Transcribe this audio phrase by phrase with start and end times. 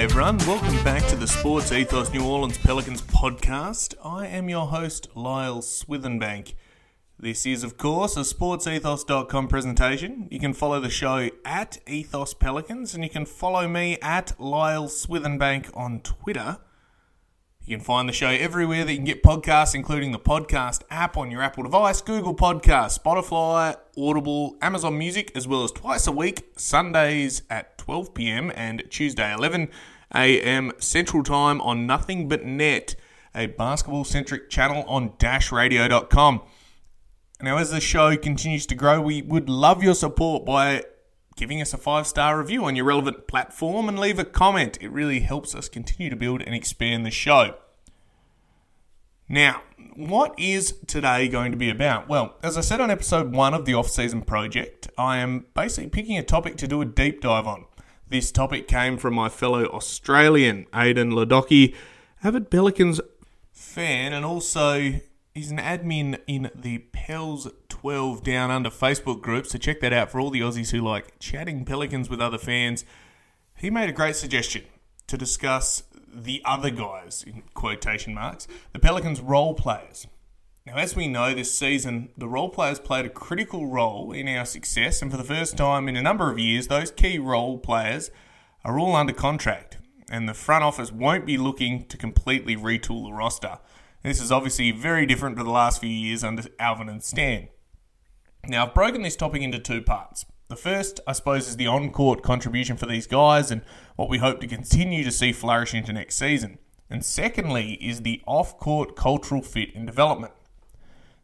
[0.00, 0.38] Everyone.
[0.38, 3.94] Welcome back to the Sports Ethos New Orleans Pelicans podcast.
[4.02, 6.54] I am your host, Lyle Swithenbank.
[7.18, 10.26] This is, of course, a sportsethos.com presentation.
[10.30, 14.88] You can follow the show at Ethos Pelicans, and you can follow me at Lyle
[14.88, 16.56] Swithenbank on Twitter.
[17.70, 21.16] You can find the show everywhere that you can get podcasts, including the podcast app
[21.16, 26.10] on your Apple device, Google Podcasts, Spotify, Audible, Amazon Music, as well as twice a
[26.10, 28.50] week, Sundays at 12 p.m.
[28.56, 29.68] and Tuesday 11
[30.12, 30.72] a.m.
[30.80, 32.96] Central Time on Nothing But Net,
[33.36, 36.42] a basketball centric channel on dashradio.com.
[37.40, 40.82] Now, as the show continues to grow, we would love your support by
[41.40, 44.76] giving us a five star review on your relevant platform and leave a comment.
[44.82, 47.54] It really helps us continue to build and expand the show.
[49.26, 49.62] Now,
[49.96, 52.10] what is today going to be about?
[52.10, 55.88] Well, as I said on episode one of the off season project, I am basically
[55.88, 57.64] picking a topic to do a deep dive on.
[58.06, 61.74] This topic came from my fellow Australian, Aidan Ladocki,
[62.22, 63.00] avid Pelicans
[63.50, 65.00] fan, and also
[65.32, 67.48] he's an admin in the Pels
[67.80, 71.18] 12 Down Under Facebook group, so check that out for all the Aussies who like
[71.18, 72.84] chatting Pelicans with other fans.
[73.56, 74.64] He made a great suggestion
[75.06, 80.06] to discuss the other guys, in quotation marks, the Pelicans role players.
[80.66, 84.44] Now, as we know, this season, the role players played a critical role in our
[84.44, 88.10] success, and for the first time in a number of years, those key role players
[88.62, 89.78] are all under contract,
[90.10, 93.58] and the front office won't be looking to completely retool the roster.
[94.02, 97.48] This is obviously very different to the last few years under Alvin and Stan.
[98.46, 100.24] Now, I've broken this topic into two parts.
[100.48, 103.62] The first, I suppose, is the on court contribution for these guys and
[103.96, 106.58] what we hope to continue to see flourish into next season.
[106.88, 110.32] And secondly, is the off court cultural fit and development.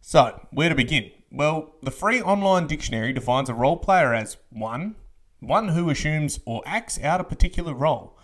[0.00, 1.10] So, where to begin?
[1.32, 4.94] Well, the free online dictionary defines a role player as 1.
[5.40, 8.16] One who assumes or acts out a particular role.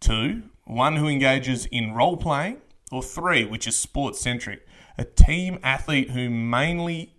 [0.00, 0.42] 2.
[0.64, 2.56] One who engages in role playing.
[2.90, 4.66] Or 3, which is sports centric,
[4.98, 7.14] a team athlete who mainly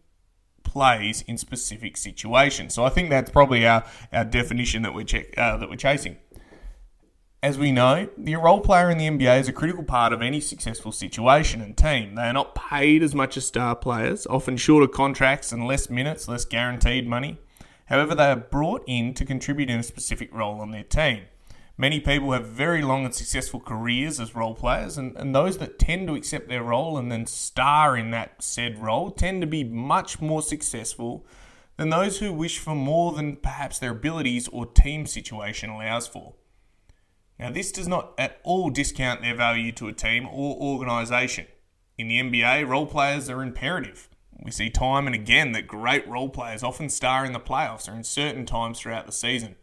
[0.72, 2.74] plays in specific situations.
[2.74, 3.84] So I think that's probably our,
[4.14, 6.18] our definition that we're, check, uh, that we're chasing.
[7.44, 10.40] As we know, the role player in the NBA is a critical part of any
[10.40, 12.16] successful situation and team.
[12.16, 16.28] They are not paid as much as star players, often shorter contracts and less minutes,
[16.28, 17.40] less guaranteed money.
[17.88, 21.24] However, they are brought in to contribute in a specific role on their team.
[21.82, 25.80] Many people have very long and successful careers as role players, and, and those that
[25.80, 29.64] tend to accept their role and then star in that said role tend to be
[29.64, 31.26] much more successful
[31.78, 36.36] than those who wish for more than perhaps their abilities or team situation allows for.
[37.40, 41.48] Now, this does not at all discount their value to a team or organisation.
[41.98, 44.08] In the NBA, role players are imperative.
[44.40, 47.96] We see time and again that great role players often star in the playoffs or
[47.96, 49.56] in certain times throughout the season.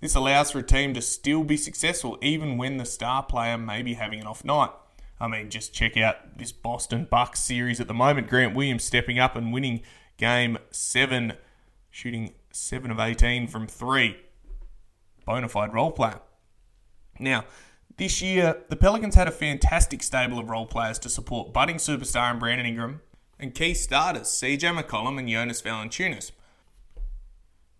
[0.00, 3.82] This allows for a team to still be successful even when the star player may
[3.82, 4.70] be having an off night.
[5.18, 8.28] I mean, just check out this Boston Bucks series at the moment.
[8.28, 9.80] Grant Williams stepping up and winning
[10.18, 11.32] game seven,
[11.90, 14.18] shooting seven of 18 from three.
[15.24, 16.20] Bona fide role player.
[17.18, 17.44] Now,
[17.96, 22.30] this year, the Pelicans had a fantastic stable of role players to support budding superstar
[22.30, 23.00] and Brandon Ingram
[23.38, 26.32] and key starters CJ McCollum and Jonas Valanciunas.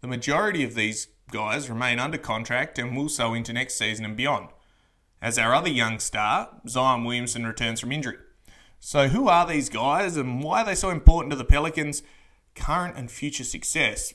[0.01, 4.17] The majority of these guys remain under contract and will so into next season and
[4.17, 4.49] beyond.
[5.21, 8.19] As our other young star, Zion Williamson returns from injury.
[8.79, 12.03] So, who are these guys and why are they so important to the Pelicans'
[12.55, 14.15] current and future success?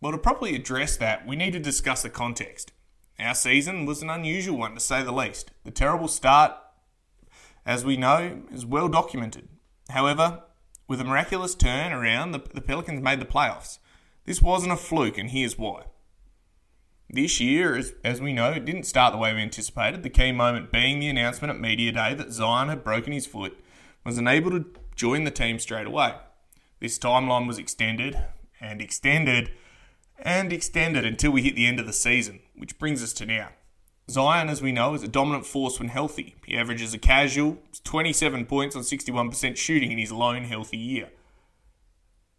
[0.00, 2.72] Well, to properly address that, we need to discuss the context.
[3.18, 5.52] Our season was an unusual one, to say the least.
[5.64, 6.52] The terrible start,
[7.64, 9.48] as we know, is well documented.
[9.90, 10.42] However,
[10.88, 13.78] with a miraculous turn around, the, the Pelicans made the playoffs.
[14.24, 15.84] This wasn't a fluke, and here's why.
[17.14, 20.32] This year, as, as we know, it didn't start the way we anticipated, the key
[20.32, 23.60] moment being the announcement at Media Day that Zion had broken his foot,
[24.02, 24.64] was unable to
[24.96, 26.14] join the team straight away.
[26.80, 28.16] This timeline was extended
[28.62, 29.50] and extended
[30.20, 33.50] and extended until we hit the end of the season, which brings us to now.
[34.08, 36.34] Zion, as we know, is a dominant force when healthy.
[36.46, 41.10] He averages a casual 27 points on 61% shooting in his lone healthy year.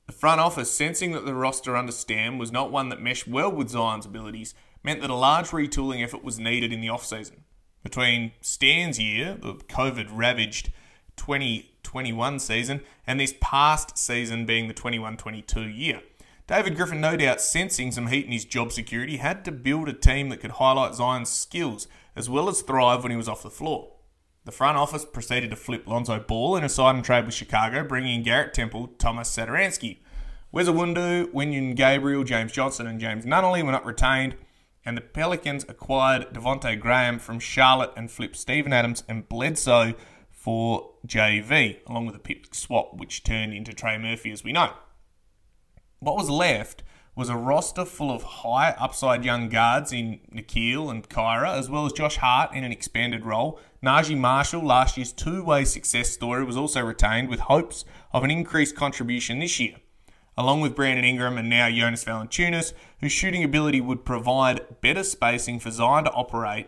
[0.05, 3.51] The front office, sensing that the roster under Stan was not one that meshed well
[3.51, 4.53] with Zion's abilities,
[4.83, 7.45] meant that a large retooling effort was needed in the off-season.
[7.83, 10.71] Between Stan's year, the COVID ravaged
[11.15, 16.01] 2021 season, and this past season being the 21 22 year.
[16.47, 19.93] David Griffin, no doubt sensing some heat in his job security, had to build a
[19.93, 23.49] team that could highlight Zion's skills as well as thrive when he was off the
[23.49, 23.92] floor.
[24.45, 27.83] The front office proceeded to flip Lonzo Ball in a sign and trade with Chicago,
[27.83, 29.99] bringing in Garrett Temple, Thomas Satoransky.
[30.51, 34.35] Wes Iwundu, Wenyen Gabriel, James Johnson, and James Nunnally were not retained,
[34.85, 39.93] and the Pelicans acquired Devonte Graham from Charlotte and flipped Steven Adams and Bledsoe
[40.29, 44.73] for JV, along with a pick swap, which turned into Trey Murphy, as we know.
[45.99, 46.83] What was left
[47.15, 51.85] was a roster full of high upside young guards in Nickeil and Kira, as well
[51.85, 53.59] as Josh Hart in an expanded role.
[53.83, 58.31] Naji Marshall, last year's two way success story, was also retained with hopes of an
[58.31, 59.75] increased contribution this year.
[60.35, 65.59] Along with Brandon Ingram and now Jonas Valanciunas, whose shooting ability would provide better spacing
[65.59, 66.67] for Zion to operate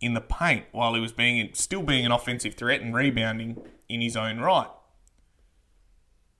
[0.00, 4.00] in the paint while he was being still being an offensive threat and rebounding in
[4.00, 4.68] his own right.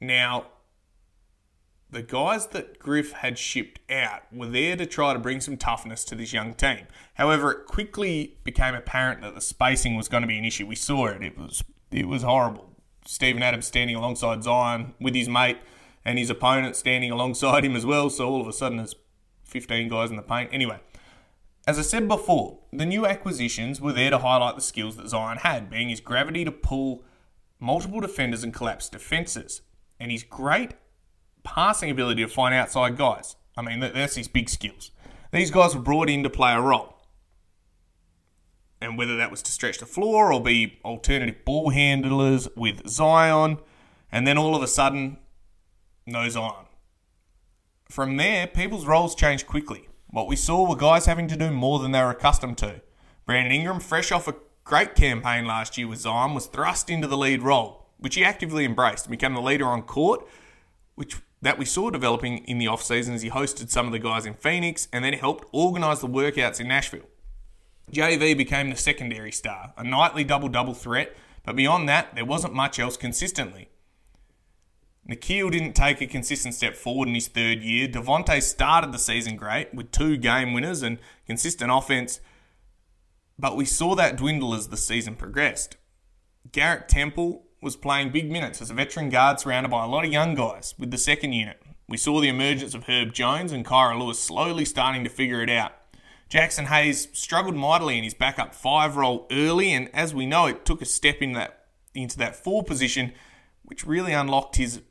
[0.01, 0.47] Now,
[1.91, 6.05] the guys that Griff had shipped out were there to try to bring some toughness
[6.05, 6.87] to this young team.
[7.15, 10.67] However, it quickly became apparent that the spacing was going to be an issue.
[10.67, 12.71] We saw it; it was it was horrible.
[13.07, 15.59] Steven Adams standing alongside Zion with his mate,
[16.05, 18.11] and his opponent standing alongside him as well.
[18.11, 18.95] So all of a sudden, there's
[19.45, 20.51] 15 guys in the paint.
[20.53, 20.79] Anyway,
[21.67, 25.39] as I said before, the new acquisitions were there to highlight the skills that Zion
[25.39, 27.03] had, being his gravity to pull
[27.59, 29.63] multiple defenders and collapse defenses,
[29.99, 30.73] and his great
[31.49, 33.37] passing ability to find outside guys.
[33.57, 34.91] I mean, that's his big skills.
[35.33, 36.95] These guys were brought in to play a role.
[38.81, 43.59] And whether that was to stretch the floor or be alternative ball handlers with Zion,
[44.13, 45.19] and then all of a sudden,
[46.07, 46.67] no Zion.
[47.91, 49.89] From there, people's roles changed quickly.
[50.09, 52.81] What we saw were guys having to do more than they were accustomed to.
[53.27, 57.17] Brandon Ingram, fresh off a great campaign last year with Zion, was thrust into the
[57.17, 60.27] lead role, which he actively embraced and became the leader on court,
[60.95, 63.99] which that we saw developing in the off season as he hosted some of the
[63.99, 67.09] guys in Phoenix and then helped organise the workouts in Nashville.
[67.93, 72.55] JV became the secondary star, a nightly double double threat, but beyond that, there wasn't
[72.55, 73.69] much else consistently.
[75.09, 77.89] Nickeil didn't take a consistent step forward in his third year.
[77.89, 82.21] Devonte started the season great with two game winners and consistent offense,
[83.39, 85.79] but we saw that dwindle as the season progressed.
[86.53, 90.13] Garrett Temple was playing big minutes as a veteran guard surrounded by a lot of
[90.13, 91.61] young guys with the second unit.
[91.89, 95.51] We saw the emergence of Herb Jones and Kira Lewis slowly starting to figure it
[95.51, 95.73] out.
[96.31, 100.65] Jaxson Hayes struggled mightily in his backup five role early, and as we know, it
[100.67, 103.13] took a step in that into that four position,
[103.63, 104.83] which really unlocked his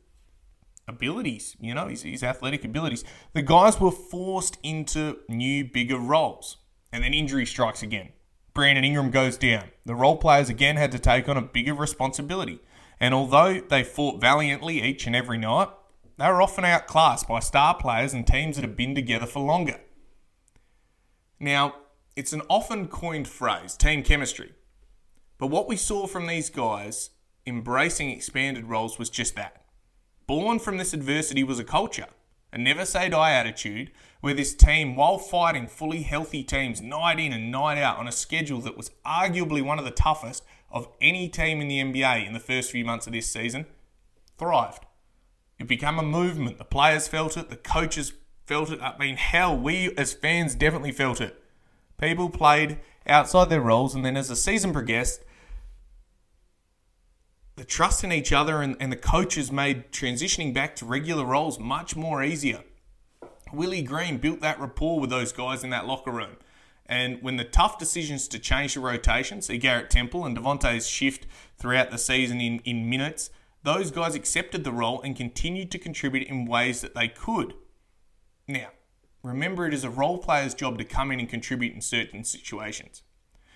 [0.87, 3.03] abilities, you know, his, his athletic abilities.
[3.33, 6.57] The guys were forced into new, bigger roles,
[6.91, 8.09] and then injury strikes again.
[8.57, 9.65] Brandon Ingram goes down.
[9.85, 12.59] The role players again had to take on a bigger responsibility.
[12.99, 15.69] And although they fought valiantly each and every night,
[16.17, 19.79] they were often outclassed by star players and teams that have been together for longer.
[21.39, 21.75] Now,
[22.15, 24.53] it's an often coined phrase, team chemistry.
[25.37, 27.11] But what we saw from these guys
[27.45, 29.65] embracing expanded roles was just that.
[30.25, 32.07] Born from this adversity was a culture,
[32.51, 37.33] a never say die attitude where this team, while fighting fully healthy teams night in
[37.33, 41.29] and night out on a schedule that was arguably one of the toughest of any
[41.29, 43.65] team in the NBA in the first few months of this season,
[44.37, 44.85] thrived.
[45.59, 46.57] It became a movement.
[46.57, 48.13] The players felt it, the coaches
[48.45, 48.81] felt it.
[48.81, 51.41] I mean, hell, we as fans definitely felt it.
[51.99, 55.23] People played outside their roles, and then as the season progressed,
[57.55, 61.59] the trust in each other and, and the coaches made transitioning back to regular roles
[61.59, 62.63] much more easier.
[63.53, 66.37] Willie Green built that rapport with those guys in that locker room.
[66.85, 71.27] And when the tough decisions to change the rotation, see Garrett Temple and Devonte's shift
[71.57, 73.29] throughout the season in, in minutes,
[73.63, 77.55] those guys accepted the role and continued to contribute in ways that they could.
[78.47, 78.69] Now,
[79.21, 83.03] remember it is a role player's job to come in and contribute in certain situations.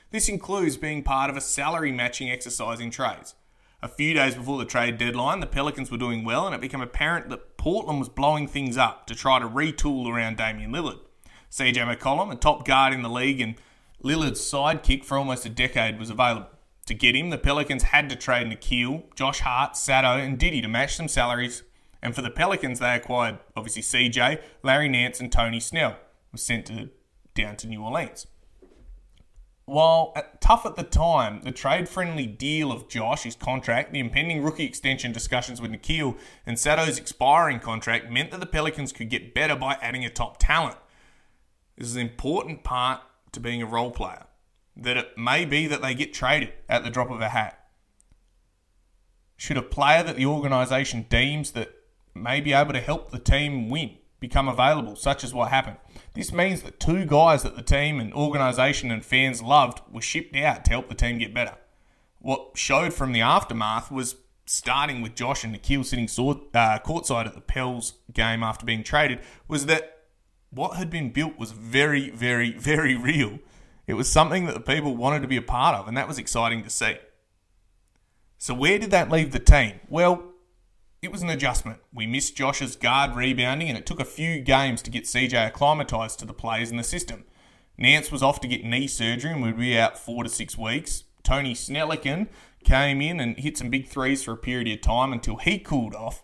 [0.10, 3.36] This includes being part of a salary matching exercise in trades.
[3.83, 6.81] A few days before the trade deadline, the Pelicans were doing well, and it became
[6.81, 11.00] apparent that Portland was blowing things up to try to retool around Damian Lillard.
[11.50, 13.55] CJ McCollum, a top guard in the league and
[14.03, 16.47] Lillard's sidekick for almost a decade, was available.
[16.85, 20.67] To get him, the Pelicans had to trade Nickeil, Josh Hart, Sato, and Diddy to
[20.67, 21.63] match some salaries.
[22.03, 25.97] And for the Pelicans, they acquired obviously CJ, Larry Nance, and Tony Snell.
[26.31, 26.89] Was sent to
[27.33, 28.27] down to New Orleans.
[29.65, 34.65] While tough at the time, the trade friendly deal of Josh, contract, the impending rookie
[34.65, 39.56] extension discussions with Nickeil, and Sato's expiring contract meant that the Pelicans could get better
[39.56, 40.77] by adding a top talent.
[41.77, 43.01] This is an important part
[43.32, 44.25] to being a role player.
[44.75, 47.58] That it may be that they get traded at the drop of a hat.
[49.38, 51.74] Should a player that the organisation deems that
[52.13, 55.77] may be able to help the team win become available, such as what happened.
[56.13, 60.36] This means that two guys that the team and organisation and fans loved were shipped
[60.36, 61.56] out to help the team get better.
[62.20, 64.15] What showed from the aftermath was
[64.46, 69.20] starting with Josh and Nickeil sitting uh, courtside at the Pels game after being traded,
[69.48, 70.00] was that
[70.50, 73.39] what had been built was very, very, very real.
[73.88, 76.18] It was something that the people wanted to be a part of, and that was
[76.18, 76.98] exciting to see.
[78.38, 79.80] So, where did that leave the team?
[79.88, 80.30] Well,
[81.01, 81.79] it was an adjustment.
[81.91, 86.20] We missed Josh's guard rebounding, and it took a few games to get CJ acclimatised
[86.20, 87.24] to the players in the system.
[87.75, 91.05] Nance was off to get knee surgery and would be out four to six weeks.
[91.24, 92.27] Tony Snelliken
[92.63, 95.96] came in and hit some big threes for a period of time until he cooled
[95.96, 96.24] off.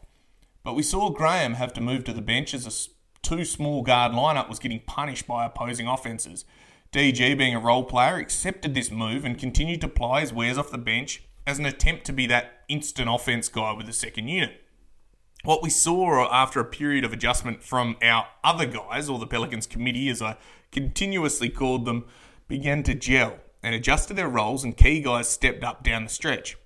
[0.63, 4.11] But we saw Graham have to move to the bench as a two small guard
[4.11, 6.45] lineup was getting punished by opposing offences.
[6.91, 10.69] DG, being a role player, accepted this move and continued to ply his wares off
[10.69, 14.61] the bench as an attempt to be that instant offense guy with the second unit
[15.47, 19.65] what we saw after a period of adjustment from our other guys, or the Pelicans
[19.65, 20.35] committee, as I
[20.73, 22.03] continuously called them,
[22.49, 26.09] began to gel and adjust to their roles, and key guys stepped up down the
[26.09, 26.57] stretch.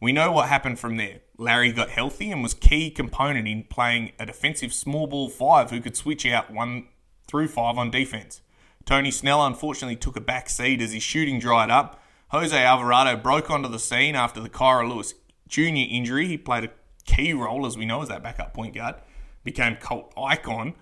[0.00, 1.22] We know what happened from there.
[1.38, 5.80] Larry got healthy and was key component in playing a defensive small ball five who
[5.80, 6.86] could switch out one
[7.26, 8.42] through five on defense.
[8.84, 12.00] Tony Snell unfortunately took a back seat as his shooting dried up.
[12.28, 15.14] Jose Alvarado broke onto the scene after the Kira Lewis
[15.48, 15.62] Jr.
[15.62, 16.28] injury.
[16.28, 16.70] He played a
[17.04, 18.96] key role, as we know, as that backup point guard,
[19.42, 20.74] became cult icon.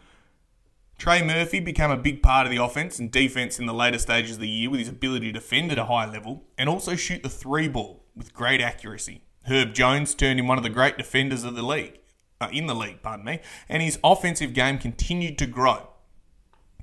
[0.99, 4.37] Trey Murphy became a big part of the offense and defense in the later stages
[4.37, 7.23] of the year with his ability to defend at a high level and also shoot
[7.23, 9.23] the three ball with great accuracy.
[9.47, 11.99] Herb Jones turned in one of the great defenders of the league,
[12.41, 15.89] uh, in the league, pardon me, and his offensive game continued to grow.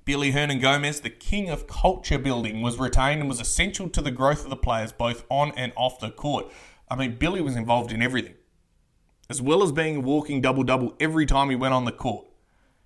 [0.03, 4.43] Billy Hernangomez, the king of culture building, was retained and was essential to the growth
[4.43, 6.51] of the players both on and off the court.
[6.89, 8.33] I mean, Billy was involved in everything
[9.29, 12.25] as well as being a walking double double every time he went on the court.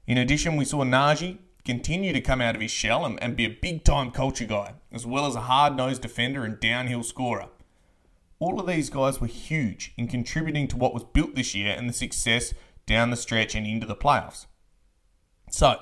[0.05, 3.45] In addition, we saw Naji continue to come out of his shell and, and be
[3.45, 7.47] a big time culture guy, as well as a hard nosed defender and downhill scorer.
[8.39, 11.87] All of these guys were huge in contributing to what was built this year and
[11.87, 12.53] the success
[12.85, 14.47] down the stretch and into the playoffs.
[15.49, 15.77] So,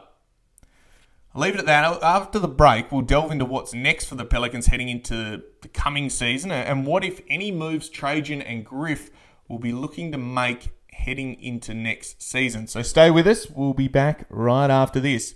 [1.33, 2.03] I'll leave it at that.
[2.03, 6.09] After the break, we'll delve into what's next for the Pelicans heading into the coming
[6.09, 9.09] season and what, if any, moves Trajan and Griff
[9.51, 12.67] will be looking to make heading into next season.
[12.67, 13.49] So stay with us.
[13.49, 15.35] We'll be back right after this.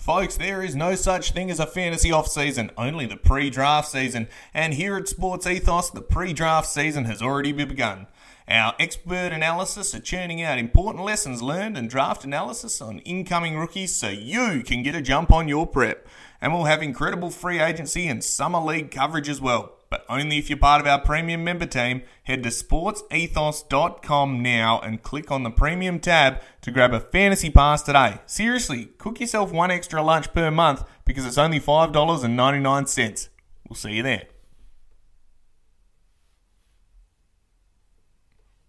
[0.00, 3.86] Folks, there is no such thing as a fantasy off season, only the pre draft
[3.86, 4.28] season.
[4.54, 8.06] And here at Sports Ethos, the pre draft season has already begun.
[8.48, 13.94] Our expert analysis are churning out important lessons learned and draft analysis on incoming rookies
[13.94, 16.08] so you can get a jump on your prep.
[16.40, 19.79] And we'll have incredible free agency and summer league coverage as well.
[19.90, 22.02] But only if you're part of our premium member team.
[22.22, 27.82] Head to sportsethos.com now and click on the premium tab to grab a fantasy pass
[27.82, 28.20] today.
[28.24, 33.28] Seriously, cook yourself one extra lunch per month because it's only $5.99.
[33.68, 34.26] We'll see you there.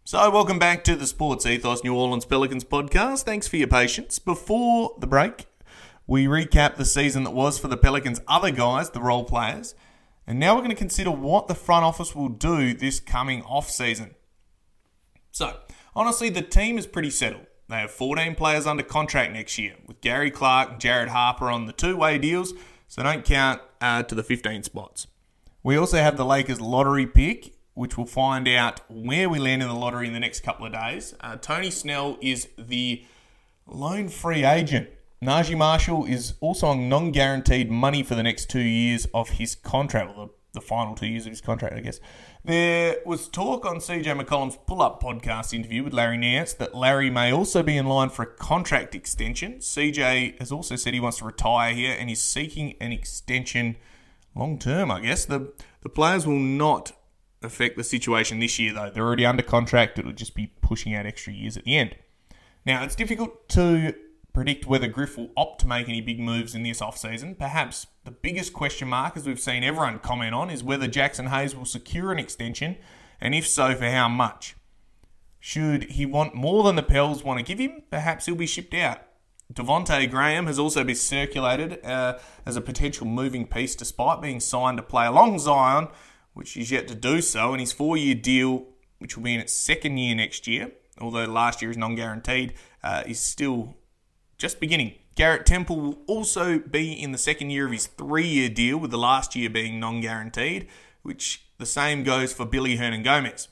[0.04, 3.24] So, welcome back to the Sports Ethos New Orleans Pelicans podcast.
[3.24, 4.20] Thanks for your patience.
[4.20, 5.46] Before the break,
[6.06, 9.74] we recap the season that was for the Pelicans' other guys, the role players,
[10.28, 13.70] and now we're going to consider what the front office will do this coming off
[13.70, 14.16] season.
[15.32, 15.58] So,
[15.96, 17.48] honestly, the team is pretty settled.
[17.68, 21.66] They have 14 players under contract next year, with Gary Clark and Jared Harper on
[21.66, 22.54] the two way deals,
[22.88, 25.08] so don't count uh, to the 15 spots.
[25.64, 29.68] We also have the Lakers lottery pick which we'll find out where we land in
[29.68, 31.16] the lottery in the next couple of days.
[31.22, 33.06] Uh, Tony Snell is the
[33.66, 34.90] lone free agent.
[35.24, 39.54] Naji Marshall is also on non guaranteed money for the next two years of his
[39.54, 42.00] contract, well, the, the final two years of his contract, I guess.
[42.44, 47.12] There was talk on CJ McCollum's pull up podcast interview with Larry Nance that Larry
[47.12, 49.60] may also be in line for a contract extension.
[49.60, 53.76] CJ has also said he wants to retire here and he's seeking an extension
[54.34, 55.26] long term, I guess.
[55.26, 56.94] The, the players will not
[57.44, 58.90] affect the situation this year, though.
[58.90, 60.00] They're already under contract.
[60.00, 61.96] It'll just be pushing out extra years at the end.
[62.66, 63.94] Now, it's difficult to
[64.34, 67.38] predict whether Griff will opt to make any big moves in this offseason.
[67.38, 71.56] Perhaps the biggest question mark, as we've seen everyone comment on, is whether Jaxson Hayes
[71.56, 72.78] will secure an extension,
[73.20, 74.56] and if so, for how much.
[75.40, 78.74] Should he want more than the Pels want to give him, perhaps he'll be shipped
[78.74, 79.00] out.
[79.52, 84.78] Devonte Graham has also been circulated uh, as a potential moving piece despite being signed
[84.78, 85.90] to play along Zion
[86.34, 88.66] which is yet to do so, and his four year deal,
[89.00, 92.54] which will be in its second year next year, although last year is non guaranteed,
[92.84, 93.76] uh, is still
[94.42, 94.96] just beginning.
[95.14, 98.90] Garrett Temple will also be in the second year of his three year deal, with
[98.90, 100.68] the last year being non guaranteed,
[101.04, 103.50] which the same goes for Billy Hernangomez.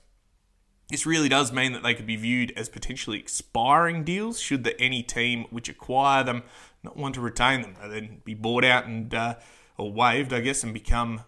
[0.90, 4.80] This really does mean that they could be viewed as potentially expiring deals should the
[4.82, 6.42] any team which acquire them
[6.82, 7.76] not want to retain them.
[7.80, 9.36] They then be bought out and uh,
[9.78, 11.22] or waived, I guess, and become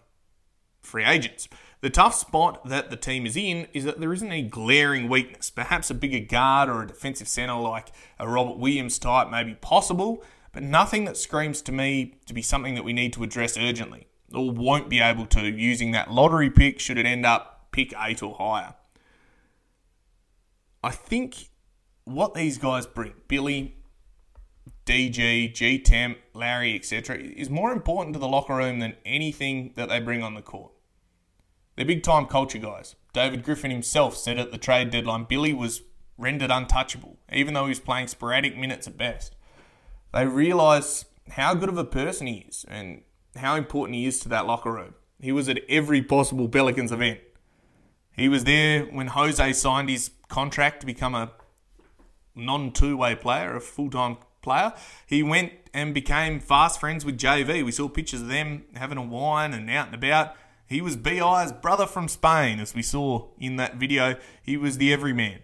[0.82, 1.48] free agents.
[1.80, 5.50] The tough spot that the team is in is that there isn't any glaring weakness.
[5.50, 7.88] Perhaps a bigger guard or a defensive centre like
[8.20, 12.42] a Robert Williams type may be possible, but nothing that screams to me to be
[12.42, 16.50] something that we need to address urgently, or won't be able to using that lottery
[16.50, 18.74] pick should it end up pick eight or higher.
[20.84, 21.48] I think
[22.04, 23.76] what these guys bring, Billy,
[24.86, 29.88] DG, G Temp, Larry, etc., is more important to the locker room than anything that
[29.88, 30.71] they bring on the court.
[31.76, 32.96] They're big time culture guys.
[33.12, 35.82] David Griffin himself said at the trade deadline Billy was
[36.18, 39.34] rendered untouchable, even though he was playing sporadic minutes at best.
[40.12, 43.02] They realise how good of a person he is and
[43.36, 44.94] how important he is to that locker room.
[45.20, 47.20] He was at every possible Pelicans event.
[48.16, 51.32] He was there when Jose signed his contract to become a
[52.34, 54.74] non two way player, a full time player.
[55.06, 57.64] He went and became fast friends with JV.
[57.64, 60.34] We saw pictures of them having a wine and out and about.
[60.72, 64.16] He was BI's brother from Spain, as we saw in that video.
[64.42, 65.40] He was the everyman.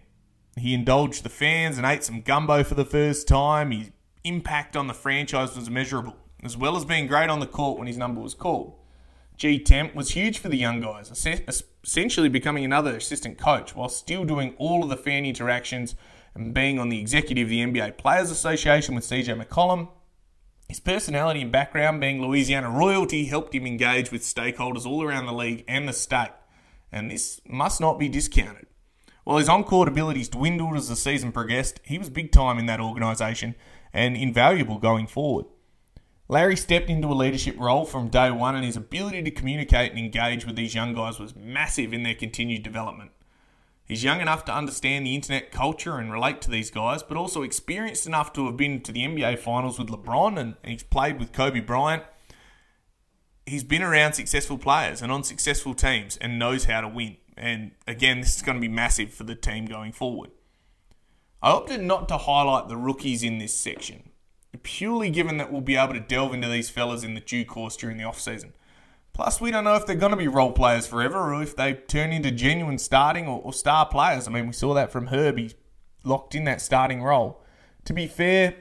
[0.57, 3.69] He indulged the fans and ate some gumbo for the first time.
[3.69, 3.91] His
[4.23, 7.85] impact on the franchise was measurable, as well as being great on the court when
[7.85, 8.73] his number was called.
[9.37, 11.11] G Temp was huge for the young guys,
[11.83, 15.93] essentially becoming another assistant coach while still doing all of the fan interactions
[16.33, 19.89] and being on the executive of the NBA Players Association with CJ McCollum.
[20.69, 25.33] His personality and background, being Louisiana royalty, helped him engage with stakeholders all around the
[25.33, 26.29] league and the state,
[26.91, 28.67] and this must not be discounted.
[29.23, 32.67] While his on court abilities dwindled as the season progressed, he was big time in
[32.67, 33.55] that organisation
[33.93, 35.45] and invaluable going forward.
[36.27, 39.99] Larry stepped into a leadership role from day one, and his ability to communicate and
[39.99, 43.09] engage with these young guys was massive in their continued development.
[43.89, 47.41] He's young enough to understand the internet culture and relate to these guys, but also
[47.41, 51.33] experienced enough to have been to the NBA Finals with LeBron and he's played with
[51.33, 52.03] Kobe Bryant.
[53.47, 57.17] He's been around successful players and on successful teams and knows how to win.
[57.35, 60.29] And again, this is going to be massive for the team going forward.
[61.41, 64.11] I opted not to highlight the rookies in this section,
[64.61, 67.75] purely given that we'll be able to delve into these fellas in the due course
[67.75, 68.53] during the off-season.
[69.19, 71.73] Plus, we don't know if they're going to be role players forever or if they
[71.73, 74.29] turn into genuine starting or, or star players.
[74.29, 75.55] I mean, we saw that from Herbie
[76.05, 77.41] locked in that starting role.
[77.83, 78.55] To be fair,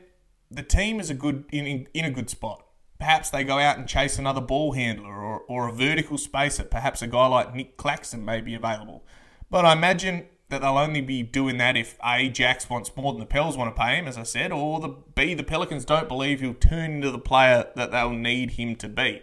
[0.51, 2.67] the team is a good in, in, in a good spot.
[2.99, 6.65] Perhaps they go out and chase another ball handler or, or a vertical spacer.
[6.65, 9.05] Perhaps a guy like Nic Claxton may be available.
[9.49, 13.21] But I imagine that they'll only be doing that if A, Jax wants more than
[13.21, 16.09] the Pels want to pay him, as I said, or the B, the Pelicans don't
[16.09, 19.23] believe he'll turn into the player that they'll need him to be.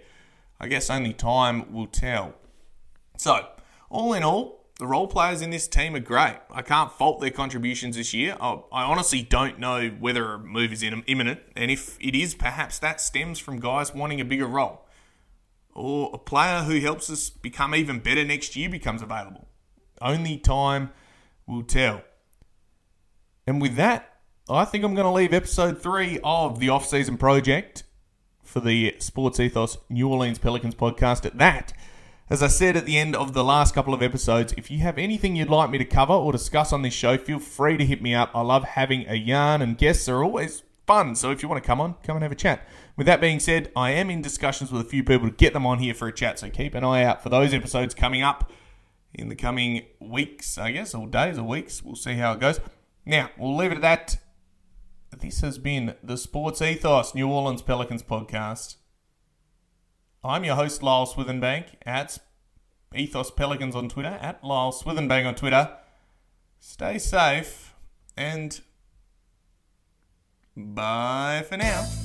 [0.59, 2.33] I guess only time will tell.
[3.17, 3.47] So,
[3.89, 6.35] all in all, the role players in this team are great.
[6.51, 8.35] I can't fault their contributions this year.
[8.41, 12.79] I, I honestly don't know whether a move is imminent, and if it is, perhaps
[12.79, 14.85] that stems from guys wanting a bigger role.
[15.73, 19.47] Or a player who helps us become even better next year becomes available.
[20.01, 20.91] Only time
[21.47, 22.01] will tell.
[23.47, 27.83] And with that, I think I'm going to leave episode three of the off-season project
[28.55, 31.73] for the Sports Ethos New Orleans Pelicans podcast at that.
[32.29, 34.97] As I said at the end of the last couple of episodes, if you have
[34.97, 38.01] anything you'd like me to cover or discuss on this show, feel free to hit
[38.01, 38.31] me up.
[38.33, 41.15] I love having a yarn, and guests are always fun.
[41.15, 42.65] So if you want to come on, come and have a chat.
[42.95, 45.65] With that being said, I am in discussions with a few people to get them
[45.65, 46.39] on here for a chat.
[46.39, 48.53] So keep an eye out for those episodes coming up
[49.13, 51.83] in the coming weeks, I guess, or days or weeks.
[51.83, 52.61] We'll see how it goes.
[53.05, 54.17] Now, we'll leave it at that.
[55.21, 58.75] This has been the Sports Ethos New Orleans Pelicans podcast.
[60.25, 62.17] I'm your host, Lyle Swithenbank, at
[62.93, 65.77] Ethos Pelicans on Twitter, at Lyle Swithenbank on Twitter.
[66.59, 67.73] Stay safe
[68.17, 68.59] and
[70.57, 72.04] bye for now.